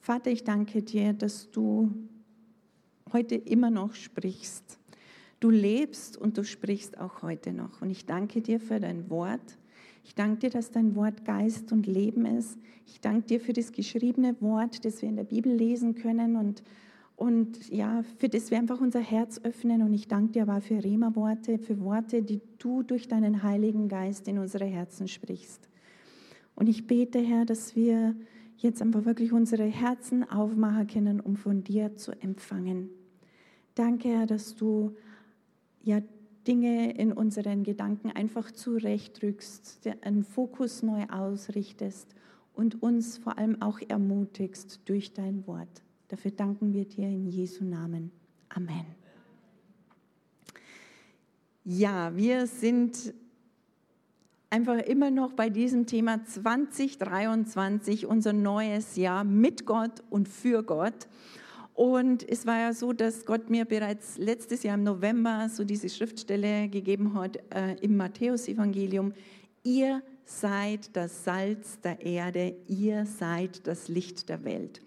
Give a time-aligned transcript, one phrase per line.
[0.00, 1.90] Vater, ich danke dir, dass du
[3.12, 4.78] heute immer noch sprichst.
[5.40, 7.82] Du lebst und du sprichst auch heute noch.
[7.82, 9.58] Und ich danke dir für dein Wort.
[10.04, 12.58] Ich danke dir, dass dein Wort Geist und Leben ist.
[12.86, 16.62] Ich danke dir für das geschriebene Wort, das wir in der Bibel lesen können und,
[17.16, 19.82] und ja, für das wir einfach unser Herz öffnen.
[19.82, 24.28] Und ich danke dir aber für Rema-Worte, für Worte, die du durch deinen Heiligen Geist
[24.28, 25.68] in unsere Herzen sprichst.
[26.54, 28.14] Und ich bete, Herr, dass wir
[28.62, 32.90] jetzt einfach wirklich unsere Herzen aufmachen können, um von dir zu empfangen.
[33.74, 34.96] Danke, Herr, dass du
[35.82, 36.00] ja
[36.46, 42.14] Dinge in unseren Gedanken einfach zurechtrückst, einen Fokus neu ausrichtest
[42.54, 45.82] und uns vor allem auch ermutigst durch dein Wort.
[46.08, 48.10] Dafür danken wir dir in Jesu Namen.
[48.48, 48.86] Amen.
[51.64, 53.14] Ja, wir sind
[54.50, 61.08] einfach immer noch bei diesem Thema 2023, unser neues Jahr mit Gott und für Gott.
[61.74, 65.88] Und es war ja so, dass Gott mir bereits letztes Jahr im November so diese
[65.88, 69.14] Schriftstelle gegeben hat äh, im Matthäusevangelium.
[69.62, 74.82] Ihr seid das Salz der Erde, ihr seid das Licht der Welt.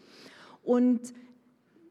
[0.61, 1.13] Und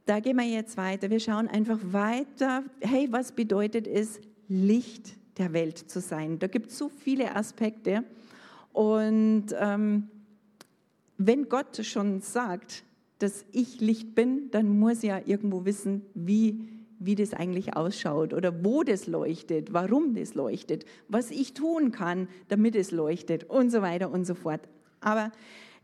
[0.04, 1.10] da gehen wir jetzt weiter.
[1.10, 2.64] Wir schauen einfach weiter.
[2.80, 6.38] Hey, was bedeutet es, Licht der Welt zu sein.
[6.38, 8.04] Da gibt es so viele Aspekte.
[8.72, 10.08] Und ähm,
[11.18, 12.84] wenn Gott schon sagt,
[13.18, 18.64] dass ich Licht bin, dann muss ja irgendwo wissen, wie, wie das eigentlich ausschaut oder
[18.64, 23.80] wo das leuchtet, warum das leuchtet, was ich tun kann, damit es leuchtet und so
[23.82, 24.62] weiter und so fort.
[25.00, 25.30] Aber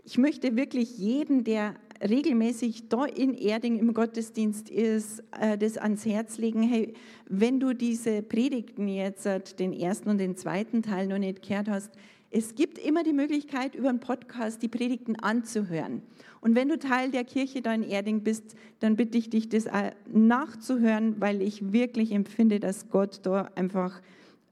[0.04, 6.04] ich möchte wirklich jeden, der regelmäßig da in Erding im Gottesdienst ist, äh, das ans
[6.04, 6.94] Herz legen, hey,
[7.28, 11.68] wenn du diese Predigten jetzt, äh, den ersten und den zweiten Teil noch nicht gehört
[11.68, 11.90] hast,
[12.30, 16.02] es gibt immer die Möglichkeit, über einen Podcast die Predigten anzuhören.
[16.40, 19.66] Und wenn du Teil der Kirche da in Erding bist, dann bitte ich dich, das
[20.12, 24.02] nachzuhören, weil ich wirklich empfinde, dass Gott da einfach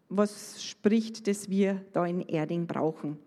[0.08, 3.18] was spricht, das wir da in Erding brauchen.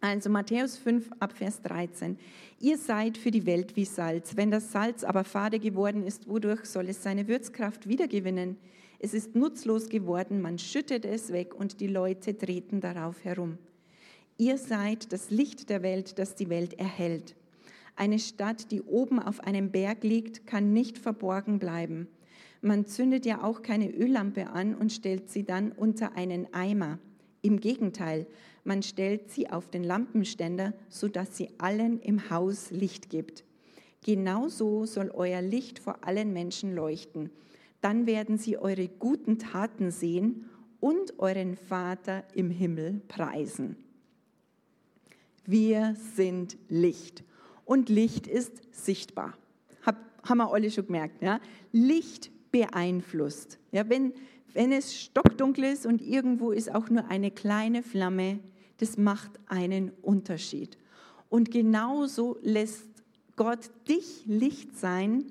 [0.00, 2.16] Also Matthäus 5 ab Vers 13.
[2.60, 4.36] Ihr seid für die Welt wie Salz.
[4.36, 8.58] Wenn das Salz aber fade geworden ist, wodurch soll es seine Würzkraft wiedergewinnen?
[9.00, 13.58] Es ist nutzlos geworden, man schüttet es weg und die Leute treten darauf herum.
[14.36, 17.34] Ihr seid das Licht der Welt, das die Welt erhält.
[17.96, 22.06] Eine Stadt, die oben auf einem Berg liegt, kann nicht verborgen bleiben.
[22.60, 27.00] Man zündet ja auch keine Öllampe an und stellt sie dann unter einen Eimer.
[27.42, 28.26] Im Gegenteil,
[28.68, 33.42] man stellt sie auf den Lampenständer, sodass sie allen im Haus Licht gibt.
[34.04, 37.30] Genauso soll euer Licht vor allen Menschen leuchten.
[37.80, 43.76] Dann werden sie eure guten Taten sehen und euren Vater im Himmel preisen.
[45.46, 47.24] Wir sind Licht
[47.64, 49.32] und Licht ist sichtbar.
[49.80, 49.96] Hab,
[50.28, 51.22] haben wir alle schon gemerkt.
[51.22, 51.40] Ja?
[51.72, 53.58] Licht beeinflusst.
[53.72, 54.12] Ja, wenn,
[54.52, 58.40] wenn es stockdunkel ist und irgendwo ist auch nur eine kleine Flamme,
[58.78, 60.78] das macht einen Unterschied.
[61.28, 62.86] Und genauso lässt
[63.36, 65.24] Gott dich Licht sein,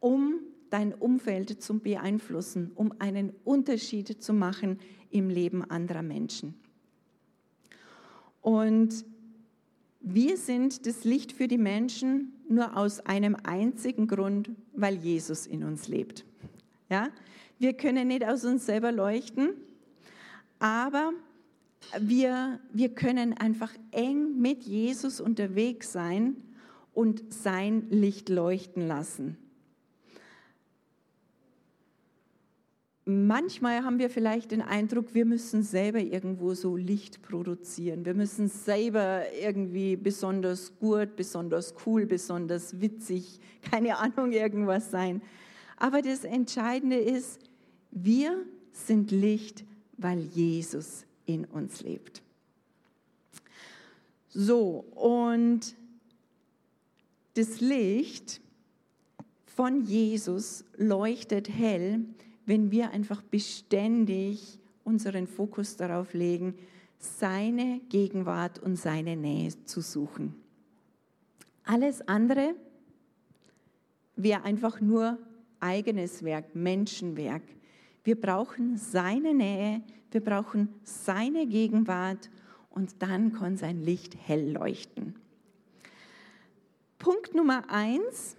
[0.00, 0.40] um
[0.70, 4.78] dein Umfeld zu beeinflussen, um einen Unterschied zu machen
[5.10, 6.54] im Leben anderer Menschen.
[8.40, 9.04] Und
[10.00, 15.64] wir sind das Licht für die Menschen nur aus einem einzigen Grund, weil Jesus in
[15.64, 16.24] uns lebt.
[16.90, 17.08] Ja?
[17.58, 19.54] Wir können nicht aus uns selber leuchten,
[20.58, 21.12] aber
[21.98, 26.36] wir, wir können einfach eng mit Jesus unterwegs sein
[26.92, 29.36] und sein Licht leuchten lassen.
[33.06, 38.06] Manchmal haben wir vielleicht den Eindruck, wir müssen selber irgendwo so Licht produzieren.
[38.06, 43.40] Wir müssen selber irgendwie besonders gut, besonders cool, besonders witzig,
[43.70, 45.20] keine Ahnung, irgendwas sein.
[45.76, 47.40] Aber das Entscheidende ist,
[47.90, 48.42] wir
[48.72, 49.66] sind Licht,
[49.98, 52.22] weil Jesus in uns lebt.
[54.28, 55.74] So, und
[57.34, 58.40] das Licht
[59.46, 62.00] von Jesus leuchtet hell,
[62.46, 66.54] wenn wir einfach beständig unseren Fokus darauf legen,
[66.98, 70.34] seine Gegenwart und seine Nähe zu suchen.
[71.64, 72.54] Alles andere
[74.16, 75.18] wäre einfach nur
[75.60, 77.42] eigenes Werk, Menschenwerk.
[78.04, 82.30] Wir brauchen seine Nähe, wir brauchen seine Gegenwart
[82.70, 85.14] und dann kann sein Licht hell leuchten.
[86.98, 88.36] Punkt Nummer eins,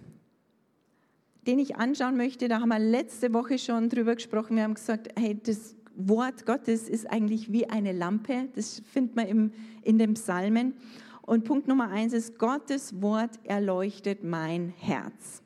[1.47, 4.55] den ich anschauen möchte, da haben wir letzte Woche schon drüber gesprochen.
[4.55, 8.49] Wir haben gesagt, hey, das Wort Gottes ist eigentlich wie eine Lampe.
[8.55, 9.51] Das findet man im,
[9.83, 10.73] in den Psalmen.
[11.21, 15.41] Und Punkt Nummer eins ist, Gottes Wort erleuchtet mein Herz.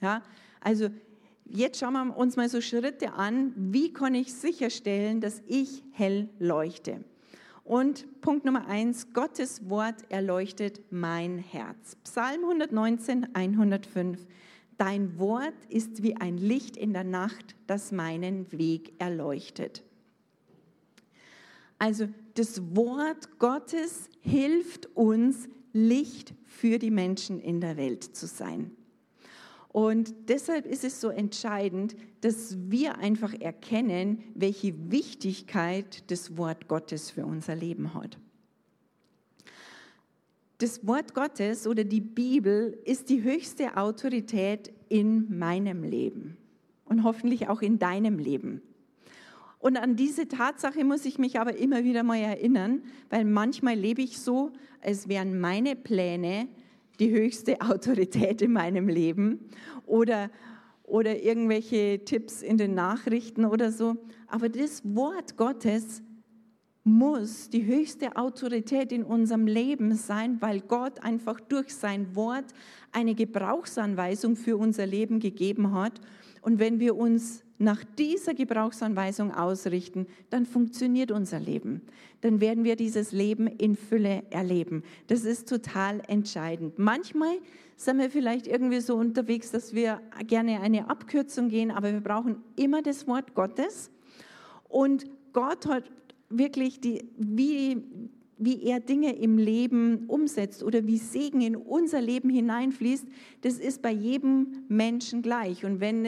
[0.00, 0.22] Ja,
[0.60, 0.88] also
[1.48, 6.28] jetzt schauen wir uns mal so Schritte an, wie kann ich sicherstellen, dass ich hell
[6.38, 7.04] leuchte.
[7.64, 11.96] Und Punkt Nummer eins, Gottes Wort erleuchtet mein Herz.
[12.04, 14.26] Psalm 119, 105.
[14.78, 19.82] Dein Wort ist wie ein Licht in der Nacht, das meinen Weg erleuchtet.
[21.78, 28.70] Also das Wort Gottes hilft uns, Licht für die Menschen in der Welt zu sein.
[29.78, 37.12] Und deshalb ist es so entscheidend, dass wir einfach erkennen, welche Wichtigkeit das Wort Gottes
[37.12, 38.18] für unser Leben hat.
[40.58, 46.36] Das Wort Gottes oder die Bibel ist die höchste Autorität in meinem Leben
[46.84, 48.60] und hoffentlich auch in deinem Leben.
[49.60, 54.02] Und an diese Tatsache muss ich mich aber immer wieder mal erinnern, weil manchmal lebe
[54.02, 54.50] ich so,
[54.82, 56.48] als wären meine Pläne
[56.98, 59.48] die höchste Autorität in meinem Leben
[59.86, 60.30] oder,
[60.84, 63.96] oder irgendwelche Tipps in den Nachrichten oder so.
[64.26, 66.02] Aber das Wort Gottes
[66.84, 72.46] muss die höchste Autorität in unserem Leben sein, weil Gott einfach durch sein Wort
[72.92, 76.00] eine Gebrauchsanweisung für unser Leben gegeben hat.
[76.40, 81.82] Und wenn wir uns nach dieser Gebrauchsanweisung ausrichten, dann funktioniert unser Leben.
[82.20, 84.84] Dann werden wir dieses Leben in Fülle erleben.
[85.08, 86.78] Das ist total entscheidend.
[86.78, 87.36] Manchmal
[87.76, 92.42] sind wir vielleicht irgendwie so unterwegs, dass wir gerne eine Abkürzung gehen, aber wir brauchen
[92.56, 93.90] immer das Wort Gottes.
[94.68, 95.84] Und Gott hat
[96.28, 97.82] wirklich die, wie,
[98.36, 103.06] wie er Dinge im Leben umsetzt oder wie Segen in unser Leben hineinfließt,
[103.42, 105.64] das ist bei jedem Menschen gleich.
[105.64, 106.04] Und wenn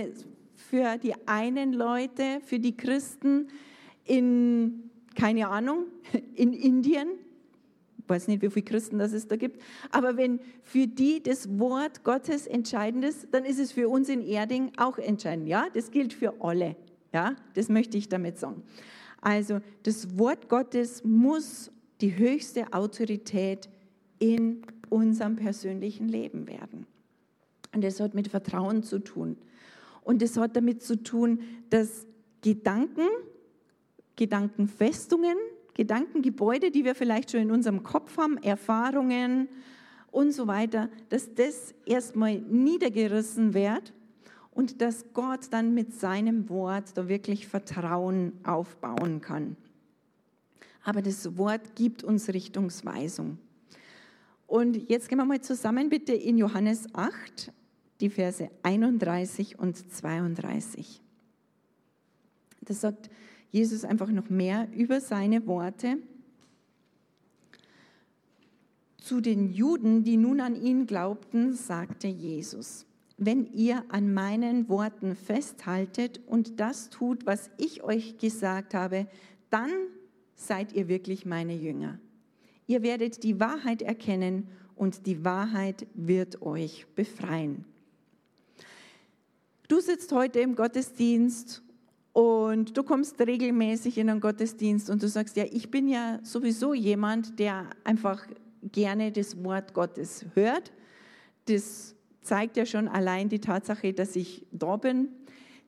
[0.70, 3.48] für die einen Leute, für die Christen
[4.04, 5.86] in, keine Ahnung,
[6.36, 7.08] in Indien,
[7.98, 11.58] ich weiß nicht, wie viele Christen das es da gibt, aber wenn für die das
[11.58, 15.48] Wort Gottes entscheidend ist, dann ist es für uns in Erding auch entscheidend.
[15.48, 16.76] Ja, das gilt für alle.
[17.12, 18.62] Ja, das möchte ich damit sagen.
[19.20, 23.68] Also das Wort Gottes muss die höchste Autorität
[24.20, 26.86] in unserem persönlichen Leben werden.
[27.74, 29.36] Und das hat mit Vertrauen zu tun.
[30.10, 32.04] Und es hat damit zu tun, dass
[32.40, 33.06] Gedanken,
[34.16, 35.36] Gedankenfestungen,
[35.74, 39.48] Gedankengebäude, die wir vielleicht schon in unserem Kopf haben, Erfahrungen
[40.10, 43.92] und so weiter, dass das erstmal niedergerissen wird
[44.50, 49.56] und dass Gott dann mit seinem Wort da wirklich Vertrauen aufbauen kann.
[50.82, 53.38] Aber das Wort gibt uns Richtungsweisung.
[54.48, 57.52] Und jetzt gehen wir mal zusammen bitte in Johannes 8,
[58.00, 61.00] die Verse 31 und 32.
[62.62, 63.10] Da sagt
[63.50, 65.98] Jesus einfach noch mehr über seine Worte.
[68.98, 75.14] Zu den Juden, die nun an ihn glaubten, sagte Jesus, wenn ihr an meinen Worten
[75.14, 79.06] festhaltet und das tut, was ich euch gesagt habe,
[79.50, 79.70] dann
[80.36, 81.98] seid ihr wirklich meine Jünger.
[82.66, 87.64] Ihr werdet die Wahrheit erkennen und die Wahrheit wird euch befreien.
[89.70, 91.62] Du sitzt heute im Gottesdienst
[92.12, 96.74] und du kommst regelmäßig in einen Gottesdienst und du sagst, ja, ich bin ja sowieso
[96.74, 98.26] jemand, der einfach
[98.64, 100.72] gerne das Wort Gottes hört.
[101.44, 105.10] Das zeigt ja schon allein die Tatsache, dass ich da bin.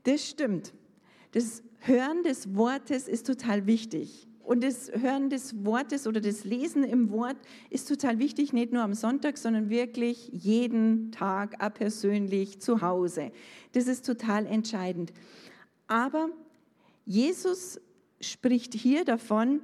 [0.02, 0.74] Das stimmt.
[1.30, 4.26] Das Hören des Wortes ist total wichtig.
[4.44, 7.36] Und das Hören des Wortes oder das Lesen im Wort
[7.70, 13.30] ist total wichtig, nicht nur am Sonntag, sondern wirklich jeden Tag persönlich zu Hause.
[13.72, 15.12] Das ist total entscheidend.
[15.86, 16.28] Aber
[17.04, 17.80] Jesus
[18.20, 19.60] spricht hier davon,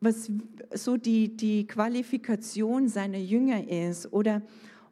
[0.00, 0.30] was
[0.74, 4.42] so die, die Qualifikation seiner Jünger ist oder,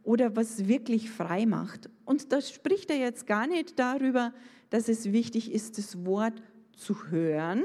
[0.02, 1.90] oder was wirklich frei macht.
[2.05, 4.33] Und da spricht er jetzt gar nicht darüber,
[4.71, 6.43] dass es wichtig ist, das Wort
[6.76, 7.62] zu hören,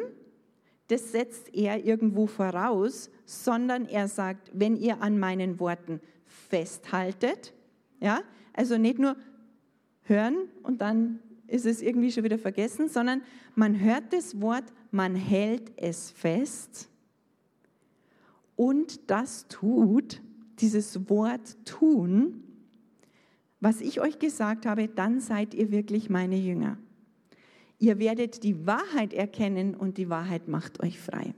[0.92, 7.54] das setzt er irgendwo voraus, sondern er sagt, wenn ihr an meinen Worten festhaltet,
[8.02, 8.22] ja,
[8.54, 9.16] also nicht nur
[10.04, 13.22] hören und dann ist es irgendwie schon wieder vergessen, sondern
[13.56, 16.90] man hört das Wort, man hält es fest
[18.58, 20.22] und das tut
[20.60, 22.44] dieses Wort tun,
[23.62, 26.78] was ich euch gesagt habe, dann seid ihr wirklich meine Jünger.
[27.82, 31.34] Ihr werdet die Wahrheit erkennen und die Wahrheit macht euch frei.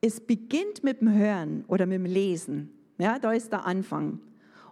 [0.00, 2.70] Es beginnt mit dem Hören oder mit dem Lesen.
[2.98, 4.18] Ja, da ist der Anfang.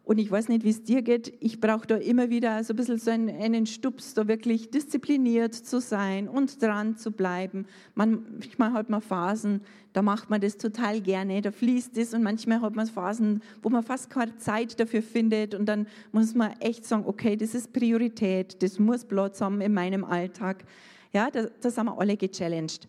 [0.06, 1.34] Und ich weiß nicht, wie es dir geht.
[1.40, 5.52] Ich brauche da immer wieder so ein bisschen so einen, einen, Stups, da wirklich diszipliniert
[5.52, 7.66] zu sein und dran zu bleiben.
[7.96, 9.62] Manchmal hat man Phasen,
[9.94, 13.68] da macht man das total gerne, da fließt es und manchmal hat man Phasen, wo
[13.68, 17.72] man fast keine Zeit dafür findet und dann muss man echt sagen, okay, das ist
[17.72, 20.66] Priorität, das muss Platz haben in meinem Alltag.
[21.12, 22.86] Ja, da, da sind wir alle gechallenged.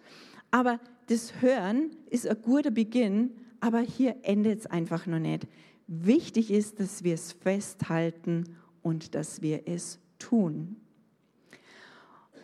[0.52, 5.48] Aber das Hören ist ein guter Beginn, aber hier endet es einfach noch nicht.
[5.88, 10.76] Wichtig ist, dass wir es festhalten und dass wir es tun.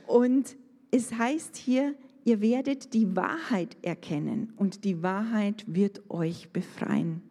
[0.07, 0.55] Und
[0.91, 7.21] es heißt hier, ihr werdet die Wahrheit erkennen und die Wahrheit wird euch befreien.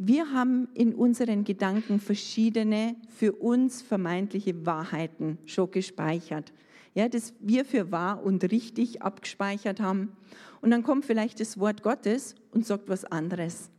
[0.00, 6.52] Wir haben in unseren Gedanken verschiedene für uns vermeintliche Wahrheiten schon gespeichert.
[6.94, 10.12] Ja, das wir für wahr und richtig abgespeichert haben.
[10.60, 13.70] Und dann kommt vielleicht das Wort Gottes und sagt was anderes.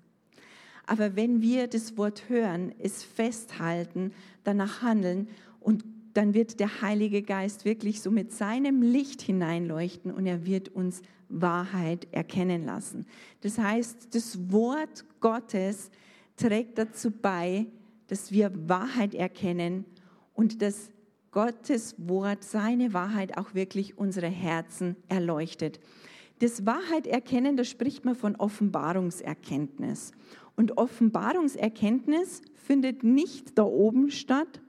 [0.90, 4.12] Aber wenn wir das Wort hören, es festhalten,
[4.44, 5.28] danach handeln
[5.60, 10.70] und dann wird der Heilige Geist wirklich so mit seinem Licht hineinleuchten und er wird
[10.70, 13.06] uns Wahrheit erkennen lassen.
[13.42, 15.92] Das heißt, das Wort Gottes
[16.38, 17.68] trägt dazu bei,
[18.08, 19.86] dass wir Wahrheit erkennen
[20.34, 20.90] und dass
[21.30, 25.80] Gottes Wort, seine Wahrheit auch wirklich unsere Herzen erleuchtet.
[26.40, 30.14] Das Wahrheit erkennen, da spricht man von Offenbarungserkenntnis.
[30.60, 34.60] Und Offenbarungserkenntnis findet nicht da oben statt.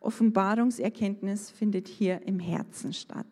[0.00, 3.28] Offenbarungserkenntnis findet hier im Herzen statt.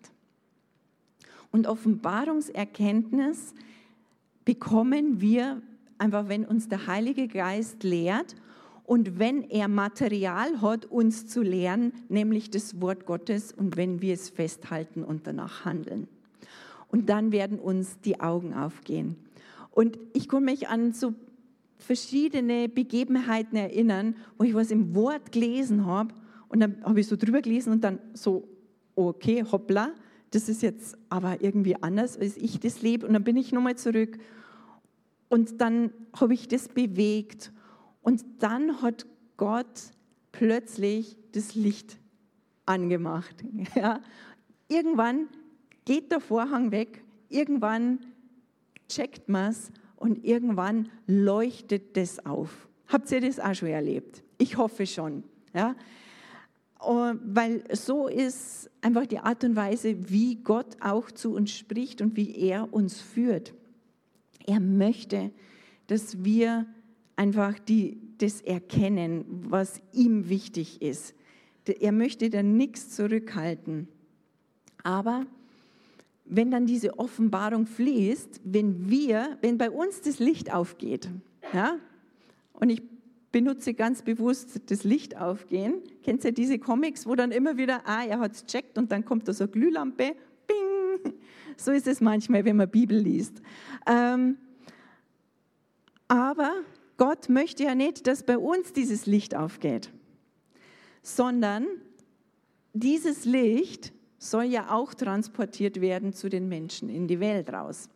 [1.50, 3.54] Und Offenbarungserkenntnis
[4.44, 5.62] bekommen wir
[5.98, 8.36] einfach, wenn uns der Heilige Geist lehrt
[8.84, 14.14] und wenn er Material hat, uns zu lehren, nämlich das Wort Gottes und wenn wir
[14.14, 16.06] es festhalten und danach handeln.
[16.86, 19.16] Und dann werden uns die Augen aufgehen.
[19.72, 21.14] Und ich komme mich an so
[21.80, 26.14] verschiedene Begebenheiten erinnern, wo ich was im Wort gelesen habe
[26.48, 28.48] und dann habe ich so drüber gelesen und dann so,
[28.96, 29.92] okay, hoppla,
[30.30, 33.06] das ist jetzt aber irgendwie anders, als ich das lebe.
[33.06, 34.18] Und dann bin ich nochmal zurück
[35.28, 37.52] und dann habe ich das bewegt
[38.02, 39.06] und dann hat
[39.36, 39.92] Gott
[40.32, 41.98] plötzlich das Licht
[42.66, 43.44] angemacht.
[43.74, 44.00] Ja.
[44.68, 45.28] Irgendwann
[45.84, 47.98] geht der Vorhang weg, irgendwann
[48.88, 52.68] checkt man es und irgendwann leuchtet das auf.
[52.88, 54.24] Habt ihr das auch schon erlebt?
[54.38, 55.22] Ich hoffe schon.
[55.54, 55.76] Ja?
[56.80, 62.16] Weil so ist einfach die Art und Weise, wie Gott auch zu uns spricht und
[62.16, 63.54] wie er uns führt.
[64.46, 65.30] Er möchte,
[65.86, 66.66] dass wir
[67.14, 71.14] einfach die, das erkennen, was ihm wichtig ist.
[71.78, 73.86] Er möchte da nichts zurückhalten.
[74.82, 75.26] Aber
[76.30, 81.10] wenn dann diese Offenbarung fließt, wenn wir, wenn bei uns das Licht aufgeht,
[81.52, 81.76] ja,
[82.52, 82.82] und ich
[83.32, 85.82] benutze ganz bewusst das Licht aufgehen.
[86.02, 89.04] Kennt ihr diese Comics, wo dann immer wieder, ah, er hat es checkt und dann
[89.04, 90.14] kommt da so eine Glühlampe,
[90.46, 91.14] bing.
[91.56, 93.40] So ist es manchmal, wenn man Bibel liest.
[93.86, 94.36] Ähm,
[96.08, 96.52] aber
[96.96, 99.90] Gott möchte ja nicht, dass bei uns dieses Licht aufgeht,
[101.02, 101.66] sondern
[102.72, 107.88] dieses Licht soll ja auch transportiert werden zu den Menschen in die Welt raus.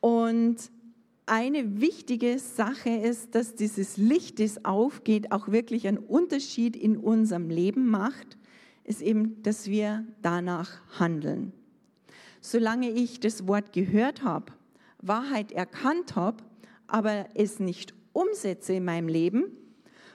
[0.00, 0.56] Und
[1.26, 7.48] eine wichtige Sache ist, dass dieses Licht, das aufgeht, auch wirklich einen Unterschied in unserem
[7.48, 8.36] Leben macht,
[8.84, 11.52] ist eben, dass wir danach handeln.
[12.40, 14.52] Solange ich das Wort gehört habe,
[15.00, 16.42] Wahrheit erkannt habe,
[16.86, 19.44] aber es nicht umsetze in meinem Leben,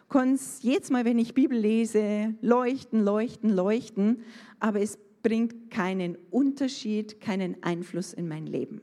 [0.09, 4.23] kann es jedes Mal, wenn ich Bibel lese, leuchten, leuchten, leuchten,
[4.59, 8.81] aber es bringt keinen Unterschied, keinen Einfluss in mein Leben.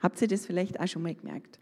[0.00, 1.60] Habt ihr das vielleicht auch schon mal gemerkt?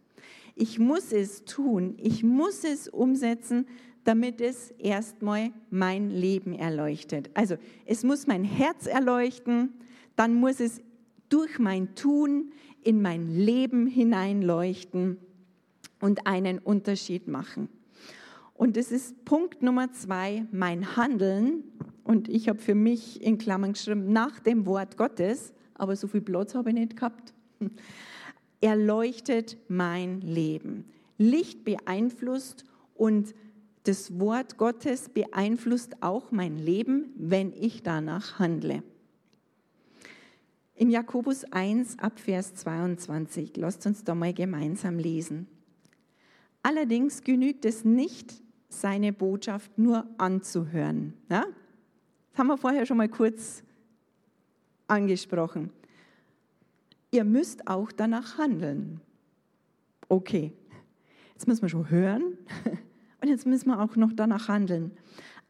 [0.55, 3.67] Ich muss es tun, ich muss es umsetzen,
[4.05, 7.31] damit es erstmal mein Leben erleuchtet.
[7.35, 9.73] Also es muss mein Herz erleuchten,
[10.17, 10.81] dann muss es
[11.29, 12.53] durch mein Tun
[12.83, 15.19] in mein Leben hineinleuchten
[16.01, 17.69] und einen Unterschied machen.
[18.55, 21.65] Und das ist Punkt Nummer zwei, mein Handeln.
[22.05, 26.21] Und ich habe für mich in Klammern geschrieben, nach dem Wort Gottes, aber so viel
[26.21, 27.33] Platz habe ich nicht gehabt,
[28.61, 30.85] erleuchtet mein Leben.
[31.19, 33.35] Licht beeinflusst und
[33.85, 38.83] das Wort Gottes beeinflusst auch mein Leben, wenn ich danach handle.
[40.75, 43.57] im Jakobus 1 ab Vers 22.
[43.57, 45.47] Lasst uns da mal gemeinsam lesen.
[46.63, 51.15] Allerdings genügt es nicht, seine Botschaft nur anzuhören.
[51.29, 51.45] Ja?
[52.31, 53.63] Das haben wir vorher schon mal kurz
[54.87, 55.71] angesprochen.
[57.11, 59.01] Ihr müsst auch danach handeln.
[60.09, 60.53] Okay,
[61.35, 62.39] jetzt müssen wir schon hören
[63.21, 64.93] und jetzt müssen wir auch noch danach handeln.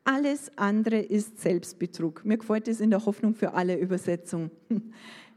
[0.05, 2.25] Alles andere ist Selbstbetrug.
[2.25, 4.51] Mir gefällt es in der Hoffnung für alle Übersetzung.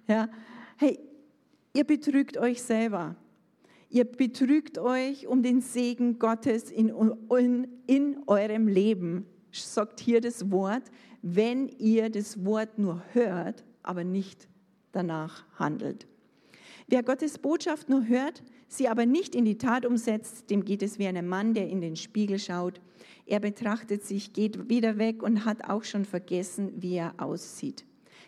[0.07, 0.29] Ja,
[0.77, 0.99] hey,
[1.73, 3.15] ihr betrügt euch selber.
[3.95, 6.91] Ihr betrügt euch um den Segen Gottes in,
[7.29, 10.83] in, in eurem Leben, sagt hier das Wort,
[11.21, 14.49] wenn ihr das Wort nur hört, aber nicht
[14.91, 16.07] danach handelt.
[16.89, 20.99] Wer Gottes Botschaft nur hört, sie aber nicht in die Tat umsetzt, dem geht es
[20.99, 22.81] wie einem Mann, der in den Spiegel schaut.
[23.25, 27.85] Er betrachtet sich, geht wieder weg und hat auch schon vergessen, wie er aussieht.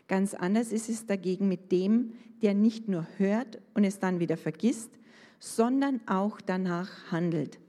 [0.07, 4.37] Ganz anders ist es dagegen mit dem, der nicht nur hört und es dann wieder
[4.37, 4.96] vergisst,
[5.39, 7.59] sondern auch danach handelt.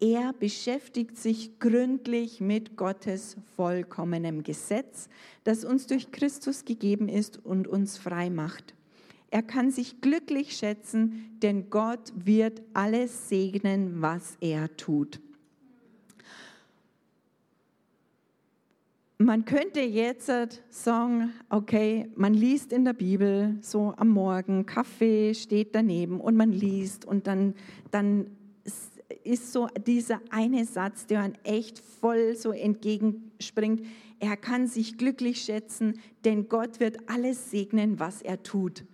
[0.00, 5.08] Er beschäftigt sich gründlich mit Gottes vollkommenem Gesetz,
[5.44, 8.74] das uns durch Christus gegeben ist und uns frei macht.
[9.30, 15.20] Er kann sich glücklich schätzen, denn Gott wird alles segnen, was er tut.
[19.24, 20.32] Man könnte jetzt
[20.70, 26.50] sagen, okay, man liest in der Bibel so am Morgen, Kaffee steht daneben und man
[26.50, 27.54] liest und dann,
[27.92, 28.26] dann
[29.22, 33.86] ist so dieser eine Satz, der einem echt voll so entgegenspringt.
[34.18, 38.84] Er kann sich glücklich schätzen, denn Gott wird alles segnen, was er tut.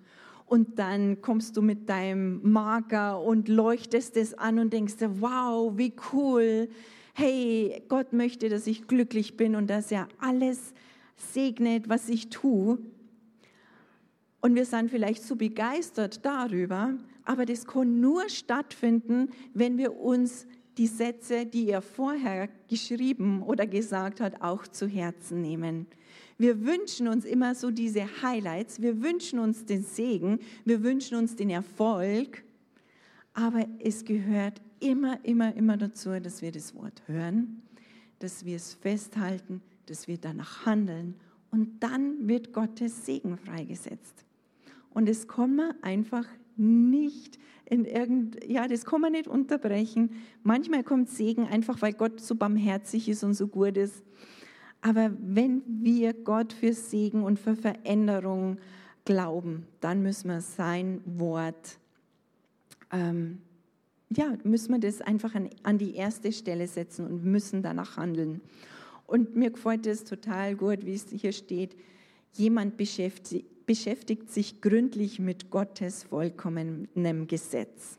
[0.44, 5.94] Und dann kommst du mit deinem Marker und leuchtest es an und denkst, wow, wie
[6.12, 6.68] cool.
[7.20, 10.72] Hey, Gott möchte, dass ich glücklich bin und dass er alles
[11.16, 12.78] segnet, was ich tue.
[14.40, 16.94] Und wir sind vielleicht so begeistert darüber,
[17.24, 20.46] aber das kann nur stattfinden, wenn wir uns
[20.76, 25.88] die Sätze, die er vorher geschrieben oder gesagt hat, auch zu Herzen nehmen.
[26.36, 31.34] Wir wünschen uns immer so diese Highlights, wir wünschen uns den Segen, wir wünschen uns
[31.34, 32.44] den Erfolg,
[33.34, 37.62] aber es gehört immer, immer, immer dazu, dass wir das Wort hören,
[38.18, 41.14] dass wir es festhalten, dass wir danach handeln
[41.50, 44.24] und dann wird Gottes Segen freigesetzt.
[44.90, 50.10] Und das kann man einfach nicht in irgend, ja, das kann man nicht unterbrechen.
[50.42, 54.02] Manchmal kommt Segen einfach, weil Gott so barmherzig ist und so gut ist.
[54.80, 58.58] Aber wenn wir Gott für Segen und für Veränderung
[59.04, 61.78] glauben, dann müssen wir sein Wort,
[62.90, 63.42] ähm,
[64.10, 68.40] ja, müssen wir das einfach an, an die erste Stelle setzen und müssen danach handeln.
[69.06, 71.76] Und mir gefällt es total gut, wie es hier steht.
[72.34, 77.98] Jemand beschäftigt, beschäftigt sich gründlich mit Gottes vollkommenem Gesetz.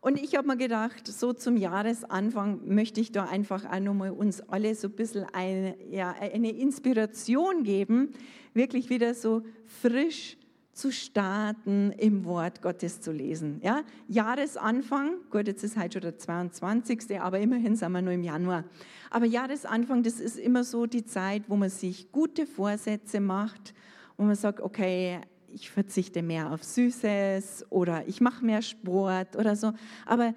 [0.00, 4.40] Und ich habe mir gedacht, so zum Jahresanfang möchte ich da einfach auch nochmal uns
[4.40, 8.10] alle so ein bisschen eine, ja, eine Inspiration geben,
[8.54, 10.38] wirklich wieder so frisch
[10.72, 13.60] zu starten, im Wort Gottes zu lesen.
[13.62, 13.82] Ja?
[14.08, 18.64] Jahresanfang, gut, jetzt ist heute schon der 22., aber immerhin sind wir nur im Januar.
[19.10, 23.74] Aber Jahresanfang, das ist immer so die Zeit, wo man sich gute Vorsätze macht,
[24.16, 25.20] wo man sagt, okay,
[25.52, 29.72] ich verzichte mehr auf Süßes oder ich mache mehr Sport oder so.
[30.06, 30.34] Aber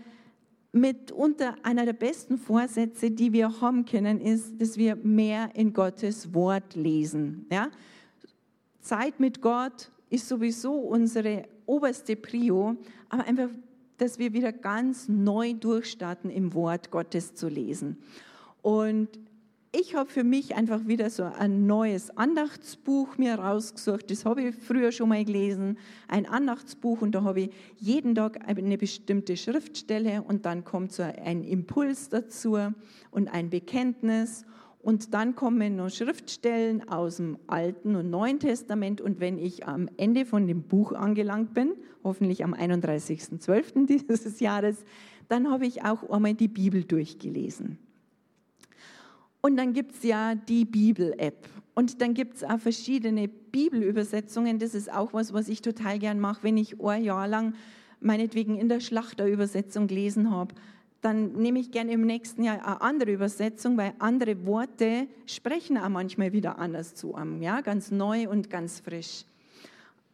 [0.71, 6.33] mitunter einer der besten Vorsätze, die wir haben können, ist, dass wir mehr in Gottes
[6.33, 7.45] Wort lesen.
[7.51, 7.69] Ja?
[8.81, 12.77] Zeit mit Gott ist sowieso unsere oberste Prio,
[13.09, 13.49] aber einfach,
[13.97, 17.97] dass wir wieder ganz neu durchstarten, im Wort Gottes zu lesen.
[18.61, 19.09] Und
[19.71, 24.11] ich habe für mich einfach wieder so ein neues Andachtsbuch mir rausgesucht.
[24.11, 28.47] Das habe ich früher schon mal gelesen, ein Andachtsbuch und da habe ich jeden Tag
[28.47, 32.59] eine bestimmte Schriftstelle und dann kommt so ein Impuls dazu
[33.09, 34.45] und ein Bekenntnis
[34.83, 38.99] und dann kommen noch Schriftstellen aus dem Alten und Neuen Testament.
[38.99, 43.85] Und wenn ich am Ende von dem Buch angelangt bin, hoffentlich am 31.12.
[43.87, 44.83] dieses Jahres,
[45.29, 47.77] dann habe ich auch einmal die Bibel durchgelesen.
[49.39, 51.47] Und dann gibt es ja die Bibel-App.
[51.75, 54.59] Und dann gibt es auch verschiedene Bibelübersetzungen.
[54.59, 57.55] Das ist auch was, was ich total gern mache, wenn ich ein Jahr lang
[58.01, 60.53] meinetwegen in der Schlachterübersetzung gelesen habe
[61.03, 65.89] dann nehme ich gerne im nächsten Jahr eine andere Übersetzung, weil andere Worte sprechen auch
[65.89, 69.25] manchmal wieder anders zu einem, ja, ganz neu und ganz frisch.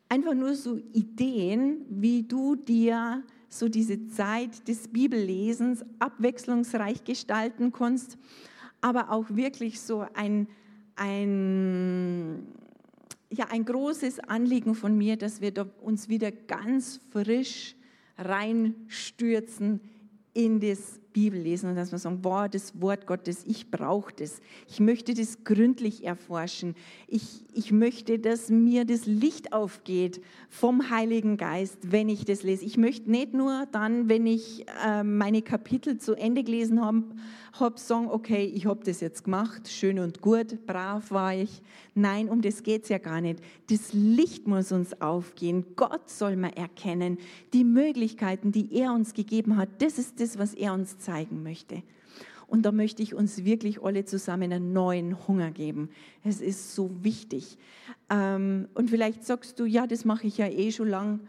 [0.10, 8.18] Einfach nur so Ideen, wie du dir so diese Zeit des Bibellesens abwechslungsreich gestalten kannst,
[8.82, 10.48] aber auch wirklich so ein,
[10.96, 12.48] ein
[13.30, 17.76] ja ein großes Anliegen von mir, dass wir uns wieder ganz frisch
[18.18, 19.82] reinstürzen
[20.40, 24.40] in das Bibellesen und dass wir sagen, boah, das Wort Gottes, ich brauche das.
[24.70, 26.76] Ich möchte das gründlich erforschen.
[27.08, 32.64] Ich, ich möchte, dass mir das Licht aufgeht vom Heiligen Geist, wenn ich das lese.
[32.64, 37.04] Ich möchte nicht nur dann, wenn ich äh, meine Kapitel zu Ende gelesen habe,
[37.54, 41.62] hab sagen, okay, ich habe das jetzt gemacht, schön und gut, brav war ich.
[41.96, 43.40] Nein, um das geht es ja gar nicht.
[43.70, 45.66] Das Licht muss uns aufgehen.
[45.76, 47.18] Gott soll man erkennen.
[47.54, 51.84] Die Möglichkeiten, die er uns gegeben hat, das ist das, was er uns zeigen möchte.
[52.50, 55.90] Und da möchte ich uns wirklich alle zusammen einen neuen Hunger geben.
[56.24, 57.58] Es ist so wichtig.
[58.10, 61.20] Ähm, und vielleicht sagst du, ja, das mache ich ja eh schon lang.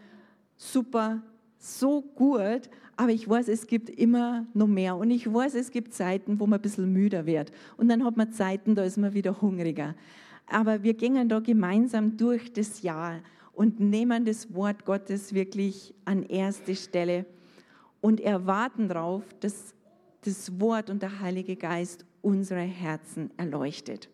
[0.57, 1.23] Super,
[1.61, 4.97] so gut, aber ich weiß, es gibt immer noch mehr.
[4.97, 7.53] Und ich weiß, es gibt Zeiten, wo man ein bisschen müder wird.
[7.77, 9.95] Und dann hat man Zeiten, da ist man wieder hungriger.
[10.47, 13.21] Aber wir gehen da gemeinsam durch das Jahr
[13.53, 17.27] und nehmen das Wort Gottes wirklich an erste Stelle
[18.01, 19.75] und erwarten darauf, dass
[20.23, 24.09] das Wort und der Heilige Geist unsere Herzen erleuchtet.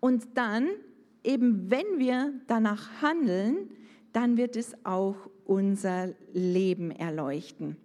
[0.00, 0.68] Und dann,
[1.22, 3.70] eben wenn wir danach handeln,
[4.12, 7.76] dann wird es auch unser Leben erleuchten.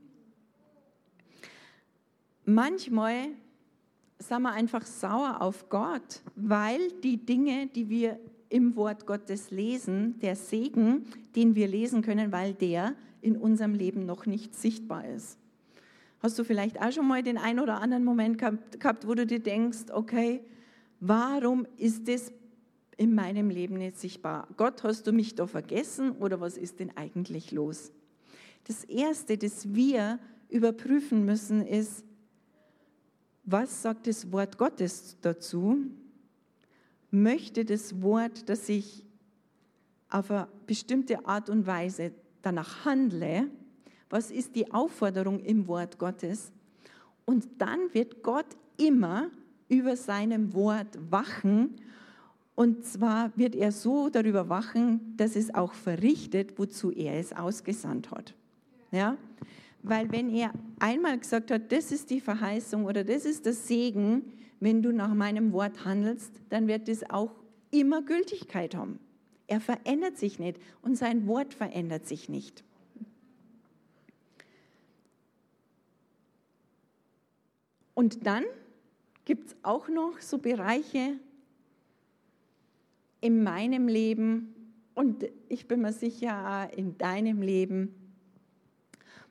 [2.45, 3.28] Manchmal
[4.17, 8.19] sind wir einfach sauer auf Gott, weil die Dinge, die wir
[8.50, 14.06] im Wort Gottes lesen, der Segen, den wir lesen können, weil der in unserem Leben
[14.06, 15.38] noch nicht sichtbar ist.
[16.22, 19.39] Hast du vielleicht auch schon mal den einen oder anderen Moment gehabt, wo du dir
[19.39, 20.41] denkst, okay,
[21.00, 22.34] warum ist das
[22.99, 24.49] in meinem Leben nicht sichtbar.
[24.57, 27.93] Gott, hast du mich da vergessen oder was ist denn eigentlich los?
[28.65, 32.03] Das Erste, das wir überprüfen müssen, ist,
[33.45, 35.77] was sagt das Wort Gottes dazu?
[37.09, 39.05] Möchte das Wort, dass ich
[40.09, 43.49] auf eine bestimmte Art und Weise danach handle?
[44.09, 46.51] Was ist die Aufforderung im Wort Gottes?
[47.23, 49.31] Und dann wird Gott immer
[49.69, 51.75] über seinem Wort wachen
[52.60, 58.12] und zwar wird er so darüber wachen, dass es auch verrichtet, wozu er es ausgesandt
[58.12, 58.36] hat.
[58.91, 59.15] Ja?
[59.82, 64.34] Weil wenn er einmal gesagt hat, das ist die Verheißung oder das ist das Segen,
[64.60, 67.32] wenn du nach meinem Wort handelst, dann wird es auch
[67.72, 69.00] immer Gültigkeit haben.
[69.48, 72.65] Er verändert sich nicht und sein Wort verändert sich nicht.
[77.93, 78.43] Und dann
[79.24, 81.19] gibt es auch noch so Bereiche,
[83.21, 84.53] in meinem Leben
[84.95, 87.95] und ich bin mir sicher in deinem Leben,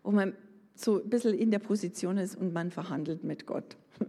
[0.03, 0.35] wo man
[0.75, 3.77] so ein bisschen in der Position ist und man verhandelt mit Gott.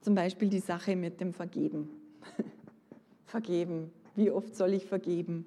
[0.00, 1.88] Zum Beispiel die Sache mit dem Vergeben.
[3.24, 3.90] Vergeben.
[4.16, 5.46] Wie oft soll ich vergeben?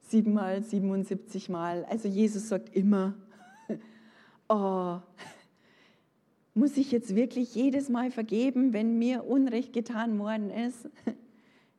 [0.00, 1.84] Siebenmal, 77 Mal.
[1.84, 3.14] Also Jesus sagt immer,
[4.48, 4.98] oh,
[6.54, 10.90] muss ich jetzt wirklich jedes Mal vergeben, wenn mir Unrecht getan worden ist?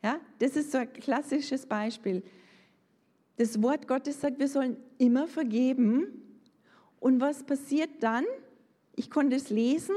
[0.04, 2.24] Ja, das ist so ein klassisches Beispiel.
[3.38, 6.08] Das Wort Gottes sagt, wir sollen immer vergeben.
[7.00, 8.26] Und was passiert dann?
[8.96, 9.96] Ich konnte es lesen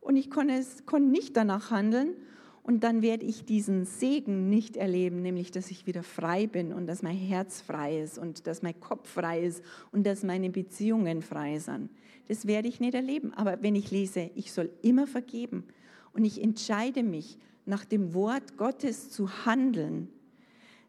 [0.00, 2.14] und ich konnte, es, konnte nicht danach handeln.
[2.62, 6.86] Und dann werde ich diesen Segen nicht erleben, nämlich dass ich wieder frei bin und
[6.86, 11.22] dass mein Herz frei ist und dass mein Kopf frei ist und dass meine Beziehungen
[11.22, 11.90] frei sind.
[12.28, 13.34] Das werde ich nicht erleben.
[13.34, 15.64] Aber wenn ich lese, ich soll immer vergeben
[16.12, 20.08] und ich entscheide mich, nach dem Wort Gottes zu handeln,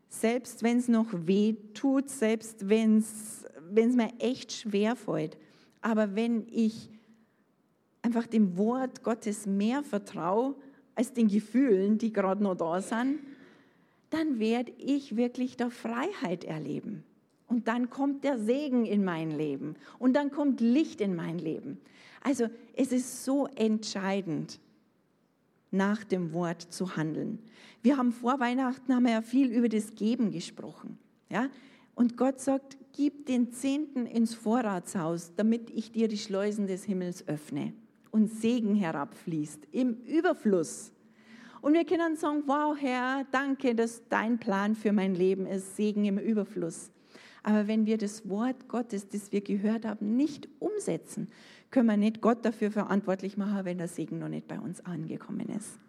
[0.09, 5.37] selbst wenn es noch weh tut, selbst wenn es mir echt schwer fällt.
[5.81, 6.89] Aber wenn ich
[8.01, 10.55] einfach dem Wort Gottes mehr vertraue
[10.95, 13.19] als den Gefühlen, die gerade noch da sind,
[14.09, 17.03] dann werde ich wirklich da Freiheit erleben.
[17.47, 19.75] Und dann kommt der Segen in mein Leben.
[19.99, 21.79] Und dann kommt Licht in mein Leben.
[22.21, 24.59] Also es ist so entscheidend,
[25.73, 27.39] nach dem Wort zu handeln.
[27.81, 30.97] Wir haben vor Weihnachten haben wir ja viel über das Geben gesprochen.
[31.29, 31.49] Ja?
[31.95, 37.27] Und Gott sagt, gib den Zehnten ins Vorratshaus, damit ich dir die Schleusen des Himmels
[37.27, 37.73] öffne
[38.11, 40.91] und Segen herabfließt im Überfluss.
[41.61, 46.05] Und wir können sagen, wow Herr, danke, dass dein Plan für mein Leben ist, Segen
[46.05, 46.91] im Überfluss.
[47.41, 51.27] Aber wenn wir das Wort Gottes, das wir gehört haben, nicht umsetzen,
[51.73, 55.49] können wir nicht Gott dafür verantwortlich machen, wenn der Segen noch nicht bei uns angekommen
[55.49, 55.79] ist.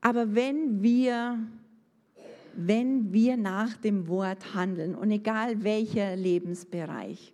[0.00, 1.38] Aber wenn wir,
[2.56, 7.32] wenn wir nach dem Wort handeln und egal welcher Lebensbereich,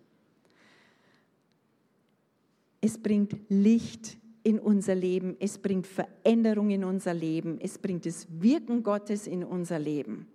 [2.79, 8.27] es bringt Licht in unser Leben, es bringt Veränderung in unser Leben, es bringt das
[8.39, 10.27] Wirken Gottes in unser Leben.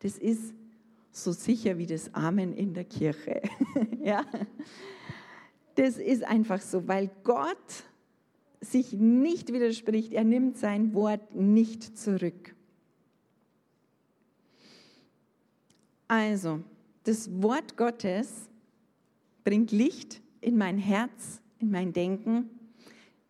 [0.00, 0.54] Das ist
[1.16, 3.42] so sicher wie das Amen in der Kirche.
[4.02, 4.24] ja?
[5.76, 7.84] Das ist einfach so, weil Gott
[8.60, 12.54] sich nicht widerspricht, er nimmt sein Wort nicht zurück.
[16.08, 16.60] Also,
[17.04, 18.48] das Wort Gottes
[19.42, 22.50] bringt Licht in mein Herz, in mein Denken.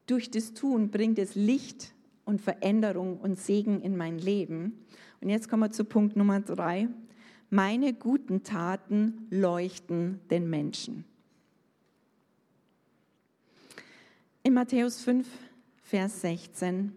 [0.06, 1.94] Durch das Tun bringt es Licht
[2.24, 4.84] und Veränderung und Segen in mein Leben.
[5.20, 6.88] Und jetzt kommen wir zu Punkt Nummer drei.
[7.50, 11.04] Meine guten Taten leuchten den Menschen.
[14.42, 15.26] In Matthäus 5,
[15.82, 16.92] Vers 16,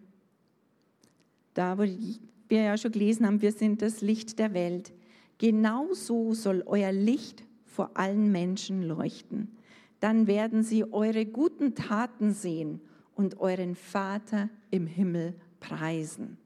[1.54, 4.94] da wo wir ja schon gelesen haben, wir sind das Licht der Welt.
[5.38, 9.56] Genauso soll euer Licht vor allen Menschen leuchten.
[10.00, 12.82] Dann werden sie eure guten Taten sehen
[13.16, 16.38] und euren Vater im Himmel preisen.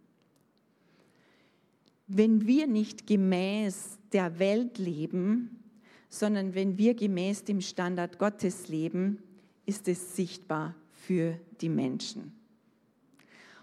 [2.14, 5.64] Wenn wir nicht gemäß der Welt leben,
[6.10, 9.24] sondern wenn wir gemäß dem Standard Gottes leben,
[9.66, 12.34] ist es sichtbar für die Menschen.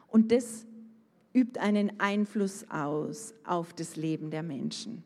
[0.06, 0.64] Und das
[1.34, 5.04] übt einen Einfluss aus auf das Leben der Menschen.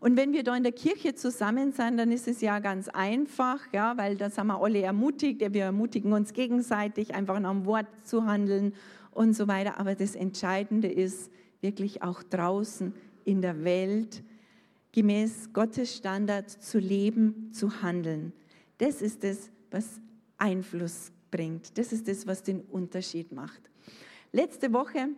[0.00, 3.60] Und wenn wir da in der Kirche zusammen sind, dann ist es ja ganz einfach,
[3.72, 7.86] ja, weil da sind wir alle ermutigt, wir ermutigen uns gegenseitig, einfach nach dem Wort
[8.02, 8.72] zu handeln
[9.12, 9.78] und so weiter.
[9.78, 12.94] Aber das Entscheidende ist wirklich auch draußen
[13.24, 14.22] in der Welt
[14.92, 18.32] gemäß Gottes Standard zu leben, zu handeln.
[18.78, 20.00] Das ist es, was
[20.38, 21.78] Einfluss bringt.
[21.78, 23.70] Das ist das, was den Unterschied macht.
[24.32, 25.08] Letzte Woche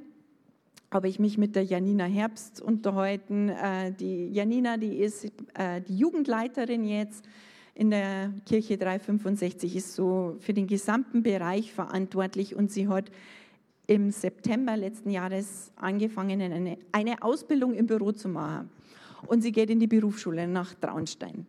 [0.91, 3.49] habe ich mich mit der Janina Herbst unterhalten.
[3.49, 5.25] Äh, die Janina, die ist
[5.55, 7.27] äh, die Jugendleiterin jetzt
[7.75, 13.11] in der Kirche 365, ist so für den gesamten Bereich verantwortlich und sie hat
[13.87, 18.71] im September letzten Jahres angefangen, eine, eine Ausbildung im Büro zu machen.
[19.27, 21.47] Und sie geht in die Berufsschule nach Traunstein.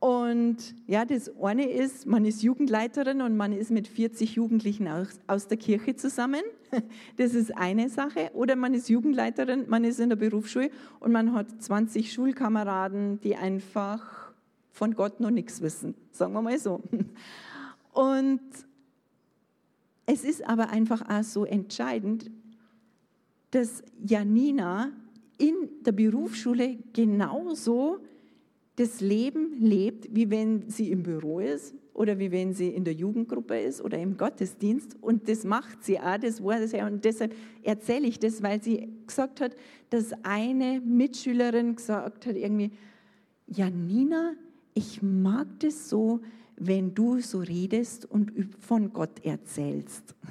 [0.00, 5.20] Und ja, das eine ist, man ist Jugendleiterin und man ist mit 40 Jugendlichen aus,
[5.26, 6.42] aus der Kirche zusammen.
[7.16, 8.30] Das ist eine Sache.
[8.32, 10.70] Oder man ist Jugendleiterin, man ist in der Berufsschule
[11.00, 14.32] und man hat 20 Schulkameraden, die einfach
[14.70, 15.94] von Gott noch nichts wissen.
[16.12, 16.80] Sagen wir mal so.
[17.92, 18.40] Und
[20.12, 22.32] es ist aber einfach auch so entscheidend,
[23.52, 24.90] dass Janina
[25.38, 27.98] in der Berufsschule genauso
[28.74, 32.94] das Leben lebt, wie wenn sie im Büro ist oder wie wenn sie in der
[32.94, 34.96] Jugendgruppe ist oder im Gottesdienst.
[35.00, 36.88] Und das macht sie auch, das war das ja.
[36.88, 39.54] Und deshalb erzähle ich das, weil sie gesagt hat,
[39.90, 42.72] dass eine Mitschülerin gesagt hat, irgendwie,
[43.46, 44.32] ja, Nina,
[44.74, 46.20] ich mag das so,
[46.60, 50.14] wenn du so redest und von Gott erzählst.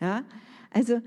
[0.00, 0.22] Ja,
[0.70, 1.00] also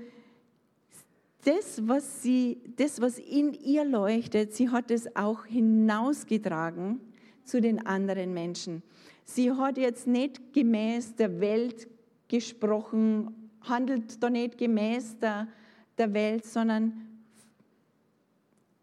[1.46, 7.00] das, was sie, das, was in ihr leuchtet, sie hat es auch hinausgetragen
[7.42, 8.82] zu den anderen Menschen.
[9.24, 11.88] Sie hat jetzt nicht gemäß der Welt
[12.28, 15.48] gesprochen, handelt da nicht gemäß der,
[15.96, 17.11] der Welt, sondern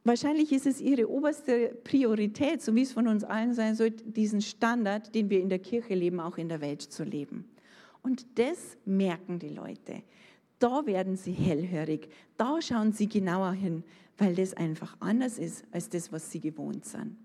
[0.03, 4.41] wahrscheinlich ist es ihre oberste Priorität, so wie es von uns allen sein soll, diesen
[4.41, 7.45] Standard, den wir in der Kirche leben, auch in der Welt zu leben.
[8.01, 10.03] Und das merken die Leute.
[10.59, 13.83] Da werden sie hellhörig, da schauen sie genauer hin,
[14.17, 17.15] weil das einfach anders ist als das, was sie gewohnt sind.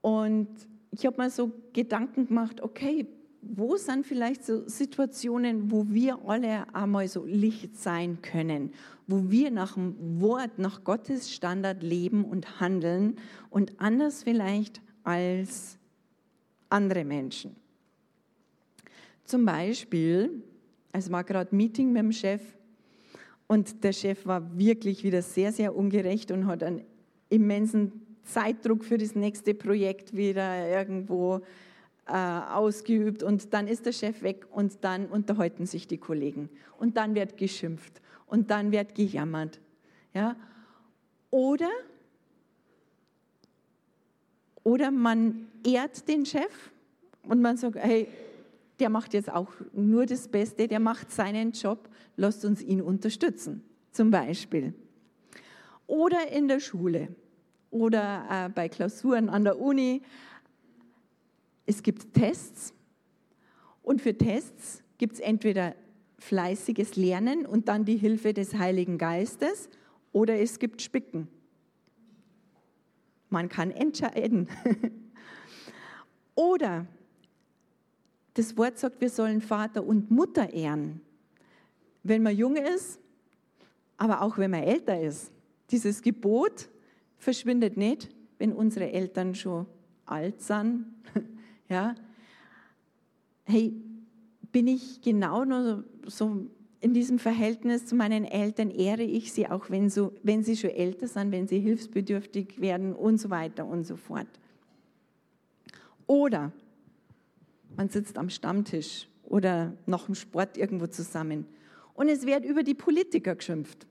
[0.00, 0.48] Und
[0.92, 3.06] ich habe mir so Gedanken gemacht, okay,
[3.48, 8.72] wo sind vielleicht so Situationen, wo wir alle einmal so Licht sein können,
[9.06, 13.16] wo wir nach dem Wort, nach Gottes Standard leben und handeln
[13.50, 15.78] und anders vielleicht als
[16.68, 17.56] andere Menschen.
[19.24, 20.42] Zum Beispiel,
[20.92, 22.42] es war gerade Meeting mit dem Chef
[23.46, 26.82] und der Chef war wirklich wieder sehr, sehr ungerecht und hat einen
[27.28, 27.92] immensen
[28.24, 31.42] Zeitdruck für das nächste Projekt wieder irgendwo
[32.06, 37.14] ausgeübt und dann ist der Chef weg und dann unterhalten sich die Kollegen und dann
[37.14, 39.60] wird geschimpft und dann wird gejammert.
[40.12, 40.36] Ja?
[41.30, 41.70] Oder,
[44.62, 46.70] oder man ehrt den Chef
[47.22, 48.08] und man sagt, hey,
[48.80, 53.62] der macht jetzt auch nur das Beste, der macht seinen Job, lasst uns ihn unterstützen,
[53.92, 54.74] zum Beispiel.
[55.86, 57.08] Oder in der Schule
[57.74, 60.02] oder äh, bei Klausuren an der Uni.
[61.66, 62.74] Es gibt Tests
[63.82, 65.74] und für Tests gibt es entweder
[66.18, 69.68] fleißiges Lernen und dann die Hilfe des Heiligen Geistes
[70.12, 71.28] oder es gibt Spicken.
[73.28, 74.48] Man kann entscheiden.
[76.34, 76.86] oder
[78.34, 81.00] Das Wort sagt, wir sollen Vater und Mutter ehren.
[82.02, 83.00] Wenn man jung ist,
[83.96, 85.30] aber auch wenn man älter ist.
[85.70, 86.68] Dieses Gebot
[87.16, 89.66] verschwindet nicht, wenn unsere Eltern schon
[90.04, 90.86] alt sind.
[91.74, 91.94] ja.
[93.44, 93.74] Hey,
[94.52, 96.46] bin ich genau nur so
[96.80, 100.70] in diesem Verhältnis zu meinen Eltern, ehre ich sie, auch wenn, so, wenn sie schon
[100.70, 104.28] älter sind, wenn sie hilfsbedürftig werden und so weiter und so fort.
[106.06, 106.52] Oder
[107.76, 111.46] man sitzt am Stammtisch oder noch im Sport irgendwo zusammen
[111.94, 113.86] und es wird über die Politiker geschimpft.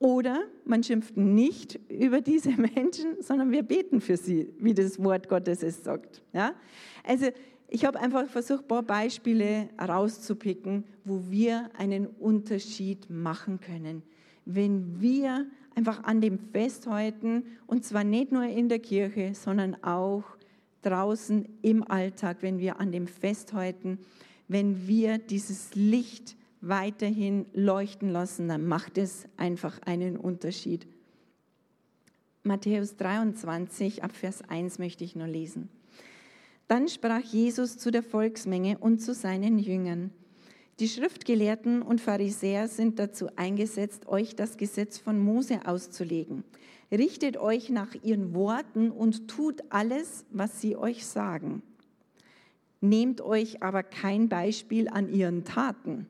[0.00, 5.28] Oder man schimpft nicht über diese Menschen, sondern wir beten für sie, wie das Wort
[5.28, 6.22] Gottes es sagt.
[6.32, 6.54] Ja?
[7.04, 7.26] Also
[7.68, 14.02] ich habe einfach versucht, ein paar Beispiele rauszupicken, wo wir einen Unterschied machen können.
[14.46, 20.24] Wenn wir einfach an dem festhalten, und zwar nicht nur in der Kirche, sondern auch
[20.80, 23.98] draußen im Alltag, wenn wir an dem festhalten,
[24.48, 30.86] wenn wir dieses Licht weiterhin leuchten lassen, dann macht es einfach einen Unterschied.
[32.42, 35.68] Matthäus 23 ab Vers 1 möchte ich nur lesen.
[36.68, 40.10] Dann sprach Jesus zu der Volksmenge und zu seinen Jüngern.
[40.78, 46.44] Die Schriftgelehrten und Pharisäer sind dazu eingesetzt, euch das Gesetz von Mose auszulegen.
[46.90, 51.62] Richtet euch nach ihren Worten und tut alles, was sie euch sagen.
[52.80, 56.06] Nehmt euch aber kein Beispiel an ihren Taten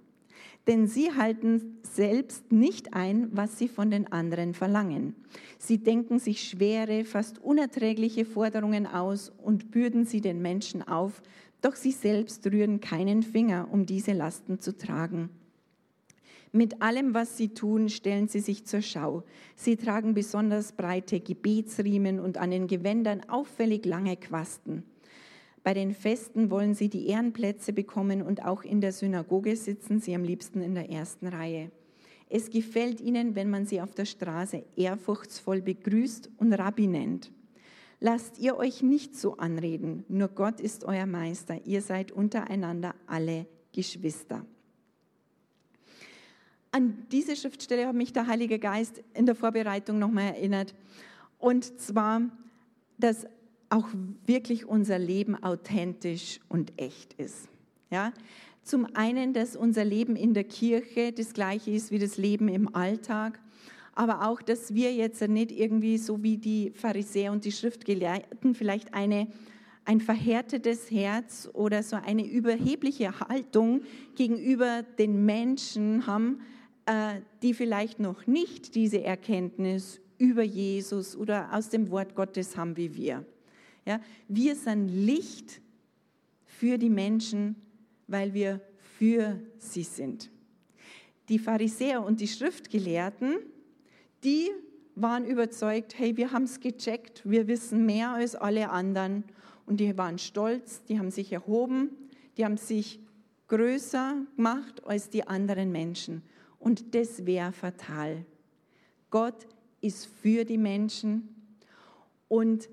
[0.66, 5.14] denn sie halten selbst nicht ein, was sie von den anderen verlangen.
[5.58, 11.22] Sie denken sich schwere, fast unerträgliche Forderungen aus und bürden sie den Menschen auf,
[11.60, 15.30] doch sie selbst rühren keinen Finger, um diese Lasten zu tragen.
[16.52, 19.22] Mit allem, was sie tun, stellen sie sich zur Schau.
[19.54, 24.82] Sie tragen besonders breite Gebetsriemen und an den Gewändern auffällig lange Quasten.
[25.62, 30.14] Bei den Festen wollen sie die Ehrenplätze bekommen und auch in der Synagoge sitzen sie
[30.14, 31.70] am liebsten in der ersten Reihe.
[32.30, 37.32] Es gefällt ihnen, wenn man sie auf der Straße ehrfurchtsvoll begrüßt und Rabbi nennt.
[37.98, 43.46] Lasst ihr euch nicht so anreden, nur Gott ist euer Meister, ihr seid untereinander alle
[43.72, 44.46] Geschwister.
[46.72, 50.74] An diese Schriftstelle hat mich der Heilige Geist in der Vorbereitung nochmal erinnert.
[51.38, 52.22] Und zwar,
[52.96, 53.26] dass
[53.70, 53.88] auch
[54.26, 57.48] wirklich unser Leben authentisch und echt ist.
[57.90, 58.12] Ja?
[58.62, 62.74] Zum einen, dass unser Leben in der Kirche das gleiche ist wie das Leben im
[62.74, 63.40] Alltag,
[63.94, 68.94] aber auch, dass wir jetzt nicht irgendwie so wie die Pharisäer und die Schriftgelehrten vielleicht
[68.94, 69.28] eine,
[69.84, 73.82] ein verhärtetes Herz oder so eine überhebliche Haltung
[74.14, 76.40] gegenüber den Menschen haben,
[76.86, 82.76] äh, die vielleicht noch nicht diese Erkenntnis über Jesus oder aus dem Wort Gottes haben
[82.76, 83.24] wie wir.
[83.90, 85.60] Ja, wir sind Licht
[86.44, 87.56] für die Menschen,
[88.06, 88.60] weil wir
[88.96, 90.30] für sie sind.
[91.28, 93.38] Die Pharisäer und die Schriftgelehrten,
[94.22, 94.48] die
[94.94, 99.24] waren überzeugt, hey, wir haben es gecheckt, wir wissen mehr als alle anderen.
[99.66, 101.90] Und die waren stolz, die haben sich erhoben,
[102.36, 103.00] die haben sich
[103.48, 106.22] größer gemacht als die anderen Menschen.
[106.60, 108.24] Und das wäre fatal.
[109.10, 109.48] Gott
[109.80, 111.34] ist für die Menschen
[112.28, 112.68] und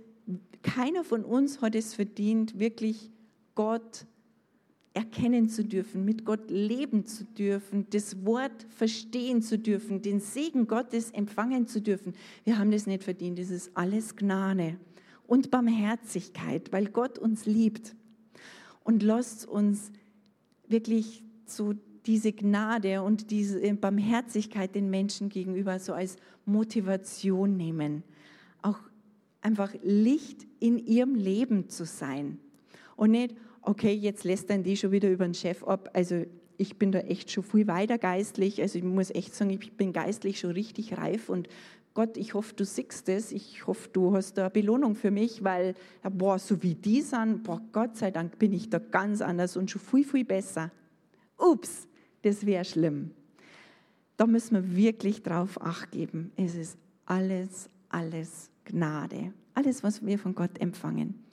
[0.67, 3.09] keiner von uns hat es verdient, wirklich
[3.55, 4.05] Gott
[4.93, 10.67] erkennen zu dürfen, mit Gott leben zu dürfen, das Wort verstehen zu dürfen, den Segen
[10.67, 12.13] Gottes empfangen zu dürfen.
[12.43, 14.77] Wir haben das nicht verdient, das ist alles Gnade
[15.25, 17.95] und Barmherzigkeit, weil Gott uns liebt.
[18.83, 19.91] Und lasst uns
[20.67, 21.75] wirklich so
[22.05, 28.03] diese Gnade und diese Barmherzigkeit den Menschen gegenüber so als Motivation nehmen,
[29.47, 32.37] einfach Licht in ihrem Leben zu sein.
[32.97, 35.89] Und nicht, okay, jetzt lässt dann die schon wieder über den Chef ab.
[35.93, 36.25] Also
[36.57, 38.61] ich bin da echt schon viel weiter geistlich.
[38.61, 41.47] Also ich muss echt sagen, ich bin geistlich schon richtig reif und
[41.93, 43.31] Gott, ich hoffe, du siehst es.
[43.31, 47.43] Ich hoffe, du hast da eine Belohnung für mich, weil, boah, so wie die sind,
[47.43, 50.71] boah, Gott sei Dank bin ich da ganz anders und schon viel, viel besser.
[51.37, 51.87] Ups,
[52.21, 53.11] das wäre schlimm.
[54.17, 56.31] Da müssen wir wirklich drauf acht geben.
[56.35, 59.33] Es ist alles, alles Gnade.
[59.53, 61.23] Alles, was wir von Gott empfangen.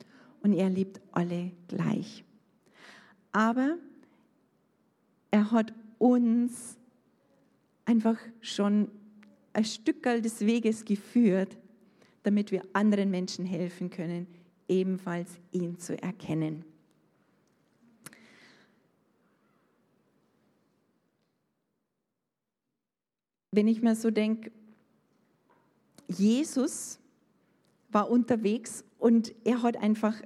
[0.43, 2.25] Und er liebt alle gleich.
[3.33, 3.77] Aber
[5.31, 6.77] er hat uns
[7.85, 8.89] einfach schon
[9.53, 11.57] ein Stückel des Weges geführt,
[12.23, 14.27] damit wir anderen Menschen helfen können,
[14.69, 16.65] ebenfalls ihn zu erkennen.
[23.51, 24.51] Wenn ich mir so denke,
[26.09, 26.99] Jesus
[27.95, 30.21] war unterwegs und er hat einfach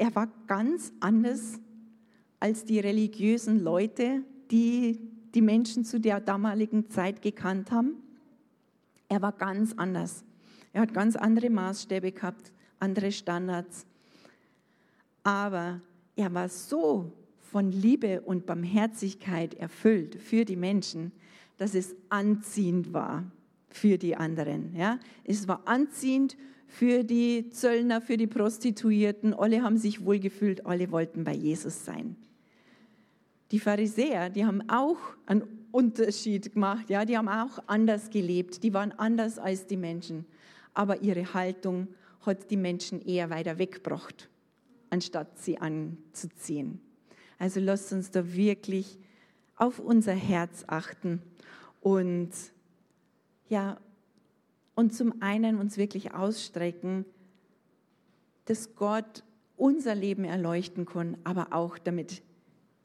[0.00, 1.60] er war ganz anders
[2.38, 4.98] als die religiösen Leute, die
[5.34, 7.96] die Menschen zu der damaligen Zeit gekannt haben.
[9.08, 10.24] Er war ganz anders.
[10.72, 13.84] Er hat ganz andere Maßstäbe gehabt, andere Standards.
[15.22, 15.82] Aber
[16.16, 21.12] er war so von Liebe und Barmherzigkeit erfüllt für die Menschen,
[21.58, 23.30] dass es anziehend war
[23.70, 24.74] für die anderen.
[24.76, 24.98] Ja?
[25.24, 29.34] Es war anziehend für die Zöllner, für die Prostituierten.
[29.34, 32.16] Alle haben sich wohlgefühlt, alle wollten bei Jesus sein.
[33.50, 35.42] Die Pharisäer, die haben auch einen
[35.72, 40.24] Unterschied gemacht, ja, die haben auch anders gelebt, die waren anders als die Menschen,
[40.72, 41.88] aber ihre Haltung
[42.20, 44.28] hat die Menschen eher weiter weggebracht,
[44.90, 46.80] anstatt sie anzuziehen.
[47.38, 48.98] Also lasst uns da wirklich
[49.56, 51.20] auf unser Herz achten
[51.80, 52.30] und
[53.50, 53.78] ja,
[54.74, 57.04] und zum einen uns wirklich ausstrecken,
[58.46, 59.24] dass Gott
[59.56, 62.22] unser Leben erleuchten kann, aber auch damit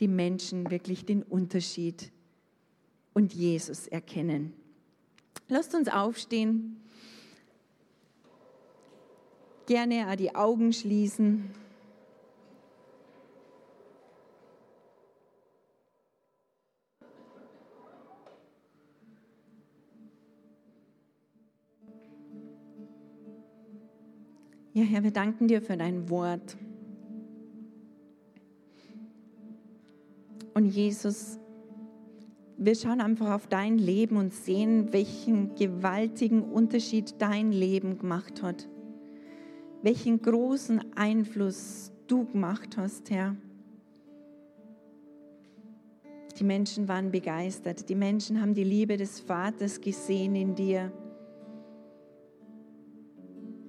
[0.02, 2.12] die Menschen wirklich den Unterschied
[3.14, 4.54] und Jesus erkennen.
[5.48, 6.82] Lasst uns aufstehen,
[9.68, 11.52] gerne die Augen schließen.
[24.76, 26.58] Ja, Herr, wir danken dir für dein Wort.
[30.54, 31.40] Und Jesus,
[32.58, 38.68] wir schauen einfach auf dein Leben und sehen, welchen gewaltigen Unterschied dein Leben gemacht hat.
[39.82, 43.38] Welchen großen Einfluss du gemacht hast, Herr.
[46.38, 47.88] Die Menschen waren begeistert.
[47.88, 50.92] Die Menschen haben die Liebe des Vaters gesehen in dir.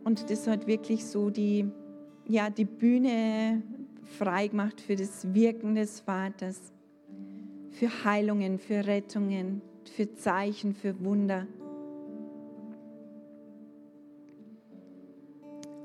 [0.07, 1.68] Und das hat wirklich so die,
[2.28, 3.61] ja, die Bühne
[4.04, 6.72] freigemacht für das Wirken des Vaters,
[7.70, 9.62] für Heilungen, für Rettungen,
[9.96, 11.48] für Zeichen, für Wunder.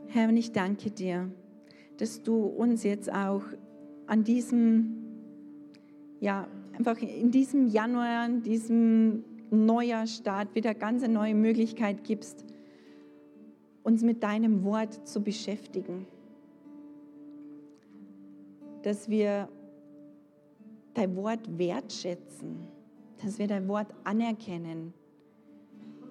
[0.09, 1.31] Herr, und ich danke dir,
[1.97, 3.41] dass du uns jetzt auch
[4.05, 4.97] an diesem,
[6.19, 6.47] ja,
[6.77, 12.45] einfach in diesem Januar, in diesem Neujahrstart wieder ganz eine neue Möglichkeit gibst,
[13.83, 16.05] uns mit deinem Wort zu beschäftigen.
[18.83, 19.47] Dass wir
[20.93, 22.67] dein Wort wertschätzen,
[23.23, 24.93] dass wir dein Wort anerkennen,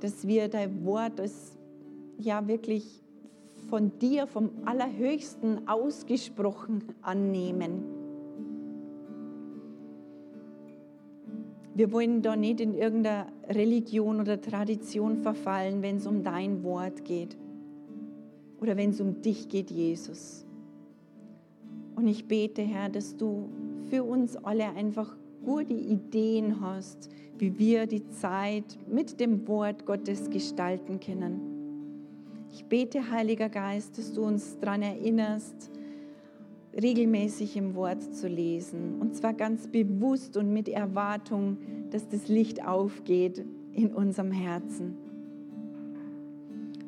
[0.01, 1.57] dass wir dein Wort als
[2.19, 3.03] ja wirklich
[3.69, 7.85] von dir, vom Allerhöchsten ausgesprochen annehmen.
[11.75, 17.05] Wir wollen da nicht in irgendeiner Religion oder Tradition verfallen, wenn es um dein Wort
[17.05, 17.37] geht
[18.61, 20.45] oder wenn es um dich geht, Jesus.
[21.97, 23.49] Und ich bete, Herr, dass du
[23.89, 27.09] für uns alle einfach gute Ideen hast,
[27.39, 31.41] wie wir die Zeit mit dem Wort Gottes gestalten können.
[32.53, 35.71] Ich bete, Heiliger Geist, dass du uns daran erinnerst,
[36.81, 39.01] regelmäßig im Wort zu lesen.
[39.01, 41.59] Und zwar ganz bewusst und mit Erwartung,
[41.91, 45.10] dass das Licht aufgeht in unserem Herzen.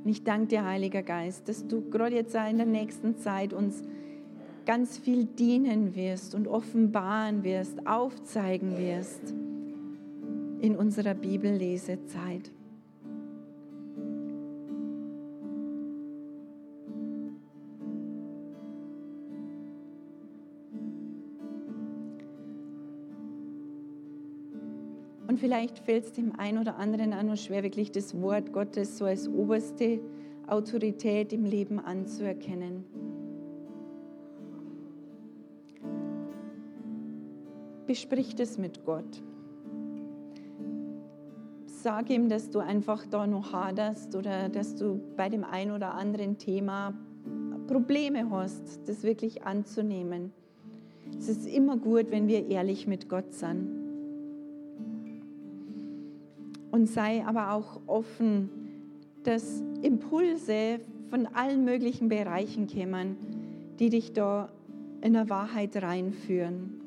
[0.04, 3.82] Und ich danke dir, Heiliger Geist, dass du gerade jetzt in der nächsten Zeit uns
[4.66, 9.32] ganz viel dienen wirst und offenbaren wirst, aufzeigen wirst
[10.60, 12.50] in unserer Bibellesezeit.
[25.42, 29.06] Vielleicht fällt es dem einen oder anderen auch noch schwer, wirklich das Wort Gottes so
[29.06, 29.98] als oberste
[30.46, 32.84] Autorität im Leben anzuerkennen.
[37.88, 39.20] Besprich das mit Gott.
[41.66, 45.94] Sag ihm, dass du einfach da noch haderst oder dass du bei dem einen oder
[45.94, 46.94] anderen Thema
[47.66, 50.30] Probleme hast, das wirklich anzunehmen.
[51.18, 53.81] Es ist immer gut, wenn wir ehrlich mit Gott sind
[56.72, 58.48] und sei aber auch offen,
[59.22, 63.16] dass Impulse von allen möglichen Bereichen kämen,
[63.78, 64.48] die dich da
[65.02, 66.80] in der Wahrheit reinführen.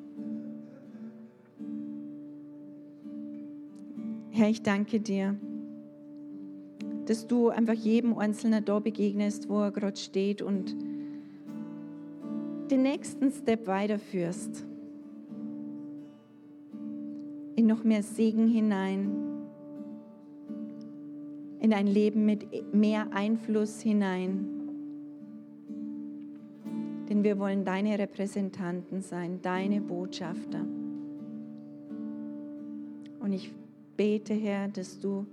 [4.31, 5.35] Herr, ich danke dir,
[7.05, 10.75] dass du einfach jedem Einzelnen da begegnest, wo er gerade steht und
[12.71, 14.65] den nächsten Step weiterführst.
[17.55, 19.24] In noch mehr Segen hinein
[21.65, 24.55] in ein Leben mit mehr Einfluss hinein.
[27.09, 30.65] denn wir wollen deine Repräsentanten sein, deine Botschafter.
[33.19, 33.53] Und ich
[33.95, 35.25] bete, Herr, dass du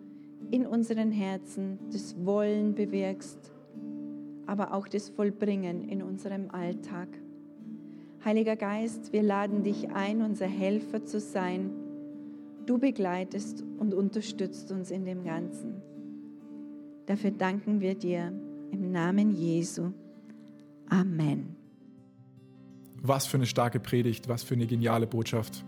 [0.51, 3.53] in unseren Herzen das Wollen bewirkst,
[4.47, 7.09] aber auch das Vollbringen in unserem Alltag.
[8.25, 11.71] Heiliger Geist, wir laden dich ein, unser Helfer zu sein.
[12.67, 15.83] Du begleitest und unterstützt uns in dem Ganzen.
[17.07, 18.33] Dafür danken wir dir
[18.71, 19.93] im Namen Jesu.
[20.89, 21.57] Amen.
[23.01, 25.65] Was für eine starke Predigt, was für eine geniale Botschaft.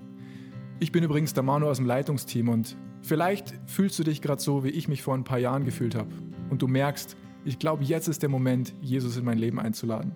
[0.78, 4.64] Ich bin übrigens der Manu aus dem Leitungsteam und vielleicht fühlst du dich gerade so,
[4.64, 6.10] wie ich mich vor ein paar Jahren gefühlt habe.
[6.50, 10.12] Und du merkst, ich glaube, jetzt ist der Moment, Jesus in mein Leben einzuladen.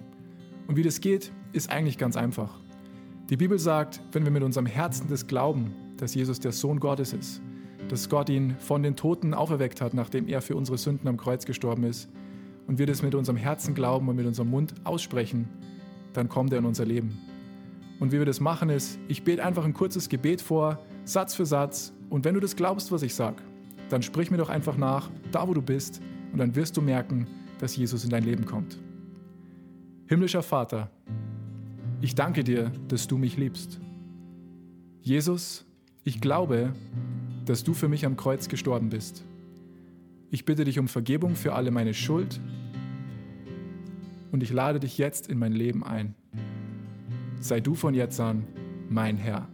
[0.67, 2.61] Und wie das geht, ist eigentlich ganz einfach.
[3.29, 7.13] Die Bibel sagt, wenn wir mit unserem Herzen das glauben, dass Jesus der Sohn Gottes
[7.13, 7.43] ist,
[7.89, 11.47] dass Gott ihn von den Toten auferweckt hat, nachdem er für unsere Sünden am Kreuz
[11.47, 12.09] gestorben ist,
[12.67, 15.49] und wir das mit unserem Herzen glauben und mit unserem Mund aussprechen,
[16.13, 17.19] dann kommt er in unser Leben.
[17.99, 21.47] Und wie wir das machen ist, ich bete einfach ein kurzes Gebet vor, Satz für
[21.47, 23.43] Satz, und wenn du das glaubst, was ich sage,
[23.89, 26.01] dann sprich mir doch einfach nach, da wo du bist,
[26.33, 27.27] und dann wirst du merken,
[27.59, 28.79] dass Jesus in dein Leben kommt.
[30.07, 30.91] Himmlischer Vater,
[32.01, 33.81] ich danke dir, dass du mich liebst.
[35.01, 35.65] Jesus,
[36.05, 36.73] ich glaube,
[37.49, 39.25] dass du für mich am Kreuz gestorben bist.
[40.31, 42.39] Ich bitte dich um Vergebung für alle meine Schuld
[44.31, 46.15] und ich lade dich jetzt in mein Leben ein.
[47.41, 48.45] Sei du von jetzt an
[48.91, 49.49] mein Herr.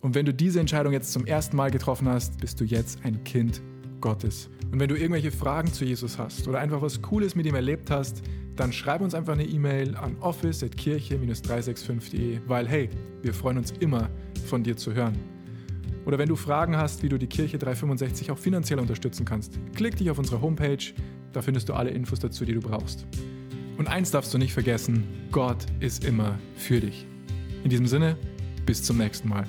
[0.00, 3.24] Und wenn du diese Entscheidung jetzt zum ersten Mal getroffen hast, bist du jetzt ein
[3.24, 3.62] Kind
[4.00, 4.50] Gottes.
[4.70, 7.90] Und wenn du irgendwelche Fragen zu Jesus hast oder einfach was Cooles mit ihm erlebt
[7.90, 8.22] hast,
[8.56, 12.90] dann schreib uns einfach eine E-Mail an office.kirche-365.de, weil hey,
[13.22, 14.10] wir freuen uns immer,
[14.46, 15.16] von dir zu hören.
[16.08, 19.94] Oder wenn du Fragen hast, wie du die Kirche 365 auch finanziell unterstützen kannst, klick
[19.98, 20.78] dich auf unsere Homepage,
[21.34, 23.06] da findest du alle Infos dazu, die du brauchst.
[23.76, 27.06] Und eins darfst du nicht vergessen, Gott ist immer für dich.
[27.62, 28.16] In diesem Sinne,
[28.64, 29.46] bis zum nächsten Mal.